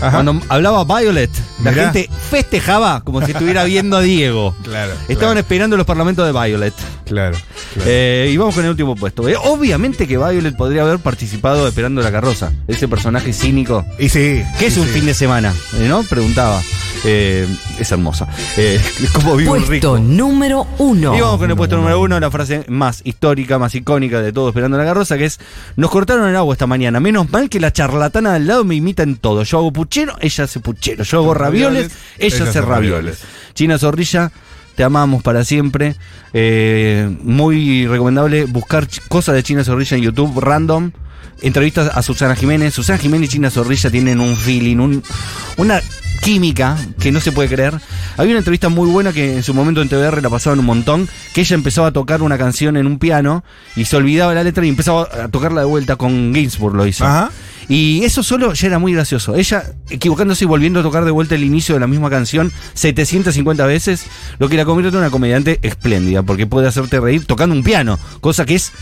Ajá. 0.00 0.22
Cuando 0.22 0.40
hablaba 0.48 0.84
Violet, 0.84 1.30
la 1.62 1.70
Mirá. 1.70 1.84
gente 1.92 2.10
festejaba 2.30 3.00
como 3.02 3.24
si 3.24 3.32
estuviera 3.32 3.64
viendo 3.64 3.96
a 3.96 4.00
Diego. 4.00 4.54
Claro. 4.64 4.92
Estaban 5.08 5.38
esperando 5.38 5.76
los 5.76 5.86
parlamentos 5.86 6.26
de 6.26 6.32
Violet. 6.32 6.74
Claro. 7.04 7.36
claro. 7.74 7.88
Eh, 7.90 8.30
y 8.32 8.36
vamos 8.36 8.54
con 8.54 8.64
el 8.64 8.70
último 8.70 8.96
puesto. 8.96 9.28
Eh, 9.28 9.36
obviamente 9.36 10.06
que 10.06 10.16
Violet 10.16 10.56
podría 10.56 10.82
haber 10.82 10.98
participado 10.98 11.66
esperando 11.68 12.02
la 12.02 12.10
carroza. 12.10 12.52
Ese 12.66 12.88
personaje 12.88 13.32
cínico. 13.32 13.84
Y 13.98 14.08
sí. 14.08 14.42
¿Qué 14.58 14.66
es 14.66 14.76
un 14.76 14.86
fin 14.86 15.06
de 15.06 15.14
semana? 15.14 15.52
Eh, 15.78 15.86
¿No? 15.88 16.02
Preguntaba. 16.02 16.60
Eh, 17.06 17.46
es 17.78 17.92
hermosa. 17.92 18.26
Eh, 18.56 18.80
como 19.12 19.36
vive 19.36 19.50
un 19.50 19.56
Puesto 19.64 19.96
rico. 19.96 19.98
número 19.98 20.66
uno. 20.78 21.14
Y 21.14 21.20
vamos 21.20 21.38
con 21.38 21.50
el 21.50 21.56
puesto 21.56 21.76
número 21.76 22.00
uno, 22.00 22.18
la 22.18 22.30
frase 22.30 22.64
más 22.68 23.02
histórica, 23.04 23.58
más 23.58 23.74
icónica 23.74 24.22
de 24.22 24.32
todo 24.32 24.48
Esperando 24.48 24.78
la 24.78 24.84
Carroza, 24.84 25.18
que 25.18 25.26
es, 25.26 25.38
nos 25.76 25.90
cortaron 25.90 26.26
el 26.28 26.36
agua 26.36 26.54
esta 26.54 26.66
mañana, 26.66 27.00
menos 27.00 27.30
mal 27.30 27.50
que 27.50 27.60
la 27.60 27.72
charlatana 27.72 28.32
del 28.32 28.46
lado 28.46 28.64
me 28.64 28.74
imita 28.74 29.02
en 29.02 29.16
todo. 29.16 29.42
Yo 29.42 29.58
hago 29.58 29.72
puchero, 29.72 30.14
ella 30.20 30.44
hace 30.44 30.60
puchero. 30.60 31.04
Yo 31.04 31.18
hago 31.18 31.34
ravioles, 31.34 31.92
ella 32.18 32.44
hace 32.44 32.60
ravioles. 32.62 33.18
China 33.52 33.78
Zorrilla, 33.78 34.32
te 34.74 34.84
amamos 34.84 35.22
para 35.22 35.44
siempre. 35.44 35.96
Eh, 36.32 37.16
muy 37.22 37.86
recomendable 37.86 38.44
buscar 38.44 38.88
cosas 39.08 39.34
de 39.34 39.42
China 39.42 39.64
Zorrilla 39.64 39.96
en 39.96 40.02
YouTube, 40.02 40.40
random. 40.40 40.92
Entrevistas 41.42 41.90
a 41.94 42.02
Susana 42.02 42.36
Jiménez. 42.36 42.74
Susana 42.74 42.98
Jiménez 42.98 43.28
y 43.28 43.32
China 43.32 43.50
Zorrilla 43.50 43.90
tienen 43.90 44.20
un 44.20 44.36
feeling, 44.36 44.78
un, 44.78 45.02
una 45.56 45.80
química 46.22 46.76
que 46.98 47.12
no 47.12 47.20
se 47.20 47.32
puede 47.32 47.48
creer. 47.48 47.80
Había 48.16 48.32
una 48.32 48.38
entrevista 48.38 48.68
muy 48.68 48.88
buena 48.88 49.12
que 49.12 49.36
en 49.36 49.42
su 49.42 49.54
momento 49.54 49.82
en 49.82 49.88
TVR 49.88 50.22
la 50.22 50.30
pasaban 50.30 50.58
un 50.58 50.66
montón, 50.66 51.08
que 51.32 51.42
ella 51.42 51.54
empezaba 51.54 51.88
a 51.88 51.92
tocar 51.92 52.22
una 52.22 52.38
canción 52.38 52.76
en 52.76 52.86
un 52.86 52.98
piano 52.98 53.44
y 53.76 53.84
se 53.84 53.96
olvidaba 53.96 54.34
la 54.34 54.44
letra 54.44 54.64
y 54.64 54.68
empezaba 54.68 55.02
a 55.02 55.28
tocarla 55.28 55.60
de 55.60 55.66
vuelta 55.66 55.96
con 55.96 56.32
Gainsbourg 56.32 56.74
lo 56.74 56.86
hizo. 56.86 57.04
Ajá. 57.04 57.30
Y 57.68 58.04
eso 58.04 58.22
solo 58.22 58.52
ya 58.52 58.66
era 58.66 58.78
muy 58.78 58.92
gracioso. 58.92 59.34
Ella 59.34 59.64
equivocándose 59.88 60.44
y 60.44 60.46
volviendo 60.46 60.80
a 60.80 60.82
tocar 60.82 61.04
de 61.04 61.10
vuelta 61.10 61.34
el 61.34 61.44
inicio 61.44 61.74
de 61.74 61.80
la 61.80 61.86
misma 61.86 62.10
canción 62.10 62.52
750 62.74 63.66
veces, 63.66 64.06
lo 64.38 64.48
que 64.48 64.56
la 64.56 64.64
convierte 64.64 64.96
en 64.96 65.02
una 65.02 65.10
comediante 65.10 65.58
espléndida, 65.62 66.22
porque 66.22 66.46
puede 66.46 66.68
hacerte 66.68 67.00
reír 67.00 67.24
tocando 67.24 67.54
un 67.54 67.62
piano, 67.62 67.98
cosa 68.20 68.44
que 68.44 68.56
es 68.56 68.72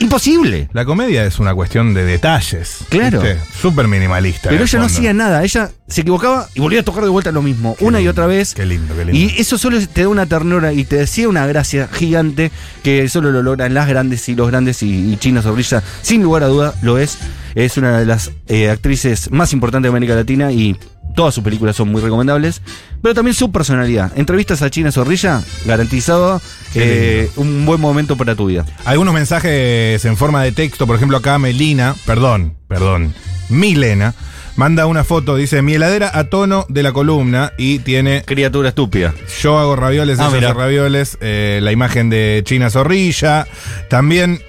imposible. 0.00 0.68
La 0.72 0.84
comedia 0.84 1.24
es 1.24 1.38
una 1.38 1.54
cuestión 1.54 1.94
de 1.94 2.04
detalles. 2.04 2.78
Claro. 2.88 3.22
Súper 3.60 3.88
minimalista. 3.88 4.48
Pero 4.48 4.62
el 4.62 4.68
ella 4.68 4.78
no 4.78 4.84
hacía 4.86 5.12
nada, 5.12 5.42
ella 5.44 5.70
se 5.86 6.02
equivocaba 6.02 6.48
y 6.54 6.60
volvía 6.60 6.80
a 6.80 6.82
tocar 6.82 7.04
de 7.04 7.10
vuelta 7.10 7.32
lo 7.32 7.42
mismo, 7.42 7.76
una 7.80 8.00
y 8.00 8.08
otra 8.08 8.26
vez. 8.26 8.54
Qué 8.54 8.66
lindo, 8.66 8.94
qué 8.94 9.04
lindo. 9.04 9.18
Y 9.18 9.40
eso 9.40 9.58
solo 9.58 9.78
te 9.86 10.02
da 10.02 10.08
una 10.08 10.26
ternura 10.26 10.72
y 10.72 10.84
te 10.84 10.96
decía 10.96 11.28
una 11.28 11.46
gracia 11.46 11.88
gigante 11.92 12.50
que 12.82 13.08
solo 13.08 13.30
lo 13.30 13.42
logran 13.42 13.74
las 13.74 13.88
grandes 13.88 14.28
y 14.28 14.34
los 14.34 14.48
grandes 14.48 14.82
y, 14.82 15.12
y 15.12 15.16
China 15.16 15.42
Zorrilla, 15.42 15.82
sin 16.02 16.22
lugar 16.22 16.44
a 16.44 16.46
duda, 16.48 16.74
lo 16.82 16.98
es. 16.98 17.18
Es 17.54 17.76
una 17.76 17.98
de 17.98 18.06
las 18.06 18.30
eh, 18.46 18.70
actrices 18.70 19.30
más 19.32 19.52
importantes 19.52 19.90
de 19.90 19.96
América 19.96 20.14
Latina 20.14 20.52
y 20.52 20.76
todas 21.18 21.34
sus 21.34 21.42
películas 21.42 21.74
son 21.74 21.88
muy 21.88 22.00
recomendables. 22.00 22.62
Pero 23.02 23.12
también 23.12 23.34
su 23.34 23.50
personalidad. 23.50 24.12
Entrevistas 24.16 24.62
a 24.62 24.70
China 24.70 24.92
Zorrilla, 24.92 25.42
garantizado 25.66 26.40
eh, 26.76 27.28
un 27.34 27.66
buen 27.66 27.80
momento 27.80 28.16
para 28.16 28.36
tu 28.36 28.46
vida. 28.46 28.64
Algunos 28.84 29.12
mensajes 29.12 30.04
en 30.04 30.16
forma 30.16 30.44
de 30.44 30.52
texto, 30.52 30.86
por 30.86 30.94
ejemplo, 30.94 31.16
acá 31.16 31.36
Melina, 31.40 31.96
perdón, 32.06 32.54
perdón, 32.68 33.14
Milena, 33.48 34.14
manda 34.54 34.86
una 34.86 35.02
foto, 35.02 35.34
dice 35.34 35.60
mi 35.60 35.74
heladera 35.74 36.08
a 36.14 36.30
tono 36.30 36.66
de 36.68 36.84
la 36.84 36.92
columna 36.92 37.52
y 37.58 37.80
tiene 37.80 38.22
Criatura 38.24 38.68
estúpida. 38.68 39.12
yo 39.42 39.58
hago 39.58 39.74
ravioles, 39.74 40.20
Ah, 40.20 40.28
hace 40.28 40.40
ravioles, 40.40 41.18
eh, 41.20 41.58
la 41.64 41.72
imagen 41.72 42.10
de 42.10 42.42
China 42.44 42.70
Zorrilla, 42.70 43.48
también 43.90 44.40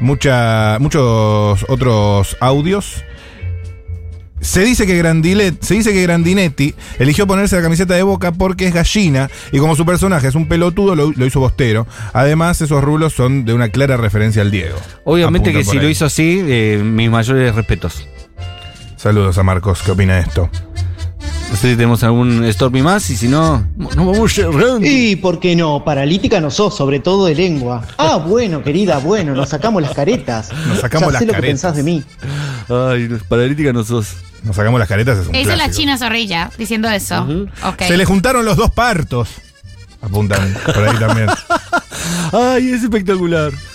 mucha, 0.00 0.76
muchos 0.80 1.64
otros 1.66 2.36
audios. 2.40 3.04
Se 4.40 4.62
dice 4.62 4.86
que 4.86 4.96
Grandilet, 4.96 5.62
se 5.62 5.74
dice 5.74 5.92
que 5.92 6.02
Grandinetti 6.02 6.74
eligió 6.98 7.26
ponerse 7.26 7.56
la 7.56 7.62
camiseta 7.62 7.94
de 7.94 8.02
Boca 8.02 8.32
porque 8.32 8.66
es 8.66 8.74
gallina 8.74 9.30
y 9.52 9.58
como 9.58 9.76
su 9.76 9.84
personaje 9.84 10.28
es 10.28 10.34
un 10.34 10.48
pelotudo 10.48 10.94
lo, 10.94 11.12
lo 11.14 11.26
hizo 11.26 11.40
Bostero. 11.40 11.86
Además 12.12 12.60
esos 12.60 12.82
rulos 12.82 13.12
son 13.12 13.44
de 13.44 13.52
una 13.52 13.68
clara 13.68 13.96
referencia 13.96 14.42
al 14.42 14.50
Diego. 14.50 14.78
Obviamente 15.04 15.52
que 15.52 15.64
si 15.64 15.76
ahí. 15.76 15.82
lo 15.82 15.88
hizo 15.90 16.06
así, 16.06 16.42
eh, 16.46 16.80
mis 16.82 17.10
mayores 17.10 17.54
respetos. 17.54 18.06
Saludos 18.96 19.38
a 19.38 19.42
Marcos, 19.42 19.82
¿qué 19.82 19.92
opina 19.92 20.16
de 20.16 20.22
esto? 20.22 20.50
No 21.50 21.56
sé 21.56 21.70
si 21.70 21.76
tenemos 21.76 22.02
algún 22.04 22.50
Stormy 22.52 22.80
más 22.80 23.10
y 23.10 23.16
si 23.16 23.26
no, 23.26 23.66
nos 23.76 23.96
vamos 23.96 24.32
cerrando. 24.32 24.80
Y 24.82 25.16
por 25.16 25.40
qué 25.40 25.56
no, 25.56 25.84
paralítica 25.84 26.40
no 26.40 26.48
sos, 26.50 26.76
sobre 26.76 27.00
todo 27.00 27.26
de 27.26 27.34
lengua. 27.34 27.82
Ah, 27.98 28.16
bueno, 28.16 28.62
querida, 28.62 28.98
bueno, 28.98 29.34
nos 29.34 29.48
sacamos 29.48 29.82
las 29.82 29.92
caretas. 29.92 30.50
Nos 30.68 30.78
sacamos 30.78 31.08
ya 31.08 31.12
las 31.12 31.18
sé 31.18 31.26
lo 31.26 31.32
que 31.32 31.40
caretas. 31.40 31.50
pensás 31.50 31.76
de 31.76 31.82
mí. 31.82 32.04
Ay, 32.68 33.08
paralítica 33.28 33.72
no 33.72 33.82
sos. 33.82 34.16
Nos 34.44 34.56
sacamos 34.56 34.78
las 34.78 34.88
caretas, 34.88 35.18
es 35.18 35.26
un 35.26 35.34
Esa 35.34 35.40
es 35.40 35.48
la 35.48 35.64
clásico. 35.64 35.76
China 35.80 35.98
Zorrilla 35.98 36.50
diciendo 36.56 36.88
eso. 36.88 37.26
Ok. 37.64 37.82
Se 37.82 37.96
le 37.96 38.04
juntaron 38.04 38.44
los 38.44 38.56
dos 38.56 38.70
partos. 38.70 39.28
Apuntan 40.02 40.56
por 40.64 40.88
ahí 40.88 40.98
también. 40.98 41.28
Ay, 42.32 42.70
es 42.70 42.82
espectacular. 42.82 43.52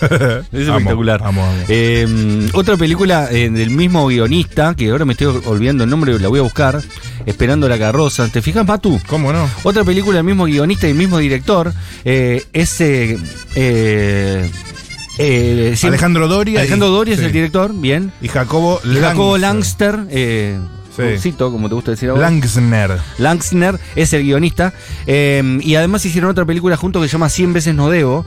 Es 0.52 0.68
Amo, 0.68 0.78
espectacular. 0.78 1.20
amo, 1.24 1.44
amo. 1.44 1.62
Eh, 1.68 2.48
otra 2.54 2.76
película 2.76 3.28
eh, 3.30 3.50
del 3.50 3.70
mismo 3.70 4.06
guionista, 4.06 4.74
que 4.74 4.90
ahora 4.90 5.04
me 5.04 5.12
estoy 5.12 5.40
olvidando 5.44 5.84
el 5.84 5.90
nombre, 5.90 6.18
la 6.18 6.28
voy 6.28 6.38
a 6.40 6.42
buscar. 6.42 6.82
Esperando 7.26 7.68
la 7.68 7.76
carroza. 7.78 8.28
¿Te 8.28 8.40
fijas, 8.40 8.64
Matu? 8.66 9.00
¿Cómo 9.08 9.32
no? 9.32 9.50
Otra 9.64 9.82
película 9.84 10.16
del 10.18 10.24
mismo 10.24 10.44
guionista 10.44 10.86
y 10.86 10.90
el 10.92 10.96
mismo 10.96 11.18
director. 11.18 11.72
Eh, 12.04 12.44
es. 12.52 12.80
eh, 12.80 13.18
eh, 13.56 14.50
eh, 15.18 15.74
Alejandro 15.82 16.28
Doria. 16.28 16.60
Alejandro 16.60 16.88
y- 16.88 16.92
Doria 16.92 17.14
es 17.14 17.20
sí. 17.20 17.26
el 17.26 17.32
director, 17.32 17.72
bien. 17.74 18.12
Y 18.22 18.28
Jacobo 18.28 18.80
Y 18.84 18.94
Jacobo 18.96 19.38
Langster. 19.38 19.94
Langster, 19.96 20.16
eh, 20.16 20.58
Juancito, 21.04 21.52
como 21.52 21.68
te 21.68 21.74
gusta 21.74 21.90
decir 21.92 22.08
ahora. 22.10 22.22
Langsner. 22.30 22.98
Langsner 23.18 23.78
es 23.94 24.12
el 24.12 24.22
guionista. 24.22 24.72
eh, 25.06 25.58
y 25.62 25.74
además 25.76 26.04
hicieron 26.04 26.30
otra 26.30 26.44
película 26.44 26.76
juntos 26.76 27.02
que 27.02 27.08
se 27.08 27.12
llama 27.12 27.28
100 27.28 27.52
veces 27.52 27.74
no 27.74 27.90
debo, 27.90 28.26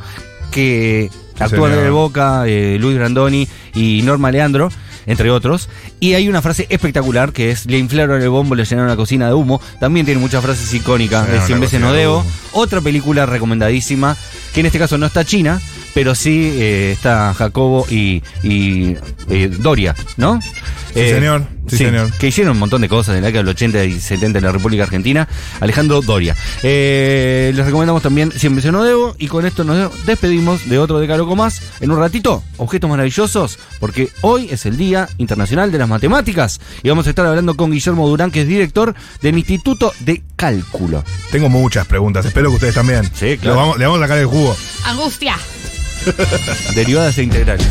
que 0.52 1.10
actúan 1.40 1.72
de 1.72 1.90
Boca, 1.90 2.44
eh, 2.48 2.78
Luis 2.80 2.96
Grandoni 2.98 3.48
y 3.74 4.02
Norma 4.04 4.32
Leandro, 4.32 4.70
entre 5.06 5.32
otros. 5.32 5.70
Y 6.00 6.14
hay 6.14 6.28
una 6.28 6.42
frase 6.42 6.68
espectacular 6.70 7.32
que 7.32 7.52
es, 7.52 7.66
le 7.66 7.78
inflaron 7.78 8.22
el 8.22 8.30
bombo, 8.30 8.56
le 8.56 8.66
llenaron 8.66 8.90
la 8.90 8.96
cocina 8.96 9.28
de 9.28 9.34
humo. 9.34 9.62
También 9.80 10.06
tiene 10.06 10.22
muchas 10.22 10.44
frases 10.44 10.74
icónicas 10.74 11.26
de 11.28 11.34
Llenaron 11.34 11.48
100 11.48 11.58
la 11.60 11.62
veces 11.62 11.82
no 11.82 11.94
de 11.94 12.00
debo. 12.00 12.26
Otra 12.52 12.82
película 12.82 13.26
recomendadísima, 13.26 14.16
que 14.54 14.60
en 14.60 14.66
este 14.66 14.80
caso 14.80 14.98
no 14.98 15.06
está 15.06 15.24
China, 15.26 15.62
pero 15.94 16.16
sí 16.16 16.52
eh, 16.56 16.92
está 16.94 17.34
Jacobo 17.34 17.86
y, 17.90 18.22
y, 18.44 18.96
eh, 19.30 19.50
Doria, 19.60 19.96
¿no? 20.18 20.40
Sí, 20.94 21.08
señor. 21.10 21.44
Sí, 21.68 21.78
señor. 21.78 22.12
Que 22.18 22.28
hicieron 22.28 22.54
un 22.54 22.60
montón 22.60 22.82
de 22.82 22.90
cosas 22.90 23.16
en 23.16 23.22
la 23.22 23.28
década 23.28 23.44
del 23.44 23.50
80 23.50 23.84
y 23.86 24.00
70 24.00 24.40
en 24.40 24.46
la 24.46 24.52
República 24.52 24.84
Argentina. 24.84 25.28
Alejandro 25.60 26.02
Doria. 26.02 26.36
Eh, 26.64 27.52
les 27.56 27.66
recomendamos 27.66 28.02
también 28.02 28.32
Siempre 28.32 28.62
se 28.64 28.72
no 28.72 28.84
debo. 28.84 29.16
Y 29.20 29.28
con 29.28 29.46
esto 29.46 29.64
nos 29.64 30.06
despedimos 30.06 30.68
de 30.68 30.80
otro 30.80 31.00
Decaloco 31.00 31.36
más. 31.36 31.62
En 31.80 31.92
un 31.92 32.00
ratito, 32.00 32.44
objetos 32.58 32.90
maravillosos. 32.90 33.60
Porque 33.80 34.10
hoy 34.22 34.48
es 34.50 34.66
el 34.66 34.78
Día 34.78 35.08
Internacional 35.20 35.72
de 35.72 35.78
las 35.78 35.88
Matemáticas. 35.88 36.60
Y 36.84 36.90
vamos 36.90 37.06
a 37.08 37.12
estar 37.12 37.26
hablando 37.26 37.56
con 37.56 37.72
Guillermo 37.72 38.08
Durán, 38.08 38.32
que 38.32 38.42
es 38.42 38.48
director 38.48 38.96
del 39.22 39.38
Instituto 39.38 39.94
de 40.00 40.24
Cálculo. 40.36 41.04
Tengo 41.32 41.50
muchas 41.50 41.86
preguntas, 41.86 42.26
espero 42.26 42.50
que 42.50 42.56
ustedes 42.56 42.76
también. 42.76 43.10
Sí, 43.14 43.38
claro. 43.38 43.58
Vamos- 43.58 43.78
le 43.78 43.86
vamos 43.86 44.00
a 44.00 44.04
sacar 44.06 44.18
el 44.18 44.26
jugo. 44.26 44.56
Angustia. 44.86 45.36
Derivadas 46.76 47.18
e 47.18 47.24
integrales. 47.24 47.68